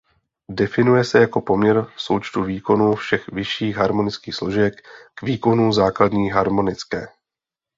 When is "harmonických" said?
3.77-4.35